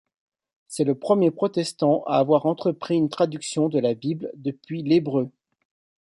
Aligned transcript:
C’est 0.67 0.83
le 0.83 0.95
premier 0.95 1.29
protestant 1.29 2.03
à 2.07 2.17
avoir 2.17 2.47
entrepris 2.47 2.95
une 2.95 3.09
traduction 3.09 3.69
de 3.69 3.77
la 3.77 3.93
Bible 3.93 4.31
depuis 4.35 4.81
l’hébreu. 4.81 5.29